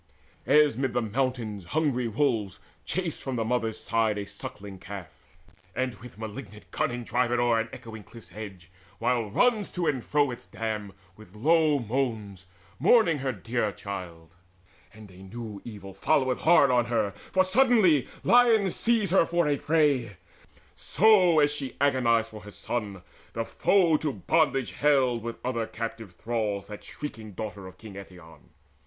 As 0.47 0.75
when 0.75 0.85
amid 0.85 0.93
the 0.93 1.01
mountains 1.15 1.65
hungry 1.77 2.07
wolves 2.07 2.59
Chase 2.85 3.21
from 3.21 3.35
the 3.35 3.45
mother's 3.45 3.79
side 3.79 4.17
a 4.17 4.25
suckling 4.25 4.79
calf, 4.79 5.09
And 5.75 5.93
with 5.99 6.17
malignant 6.17 6.71
cunning 6.71 7.03
drive 7.03 7.31
it 7.31 7.37
o'er 7.37 7.59
An 7.59 7.69
echoing 7.71 8.01
cliffs 8.03 8.31
edge, 8.33 8.71
while 8.97 9.29
runs 9.29 9.71
to 9.73 9.85
and 9.85 10.03
fro 10.03 10.31
Its 10.31 10.47
dam 10.47 10.93
with 11.15 11.35
long 11.35 11.87
moans 11.87 12.47
mourning 12.79 13.19
her 13.19 13.31
dear 13.31 13.71
child, 13.71 14.31
And 14.91 15.11
a 15.11 15.17
new 15.17 15.61
evil 15.63 15.93
followeth 15.93 16.39
hard 16.39 16.71
on 16.71 16.85
her, 16.85 17.11
For 17.31 17.43
suddenly 17.43 18.07
lions 18.23 18.75
seize 18.75 19.11
her 19.11 19.27
for 19.27 19.47
a 19.47 19.55
prey; 19.55 20.17
So, 20.75 21.39
as 21.39 21.53
she 21.53 21.77
agonized 21.79 22.29
for 22.29 22.41
her 22.41 22.49
son, 22.49 23.03
the 23.33 23.45
foe 23.45 23.97
To 23.97 24.11
bondage 24.13 24.71
haled 24.71 25.21
with 25.21 25.35
other 25.45 25.67
captive 25.67 26.15
thralls 26.15 26.65
That 26.69 26.83
shrieking 26.83 27.33
daughter 27.33 27.67
of 27.67 27.77
King 27.77 27.93
Eetion. 27.93 28.39